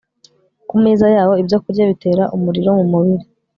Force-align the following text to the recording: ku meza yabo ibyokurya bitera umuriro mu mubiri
ku 0.67 0.75
meza 0.83 1.05
yabo 1.15 1.33
ibyokurya 1.41 1.89
bitera 1.91 2.23
umuriro 2.35 2.69
mu 2.77 2.85
mubiri 2.91 3.25